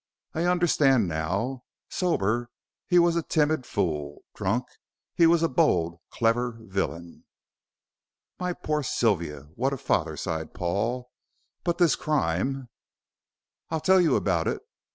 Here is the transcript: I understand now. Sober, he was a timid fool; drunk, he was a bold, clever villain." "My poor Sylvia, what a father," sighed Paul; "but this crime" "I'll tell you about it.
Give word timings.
I 0.33 0.45
understand 0.45 1.07
now. 1.07 1.61
Sober, 1.91 2.49
he 2.87 2.97
was 2.97 3.15
a 3.15 3.21
timid 3.21 3.67
fool; 3.67 4.23
drunk, 4.33 4.65
he 5.13 5.27
was 5.27 5.43
a 5.43 5.47
bold, 5.47 5.99
clever 6.09 6.57
villain." 6.59 7.25
"My 8.39 8.53
poor 8.53 8.81
Sylvia, 8.81 9.41
what 9.53 9.73
a 9.73 9.77
father," 9.77 10.17
sighed 10.17 10.55
Paul; 10.55 11.11
"but 11.63 11.77
this 11.77 11.95
crime" 11.95 12.67
"I'll 13.69 13.79
tell 13.79 14.01
you 14.01 14.15
about 14.15 14.47
it. 14.47 14.63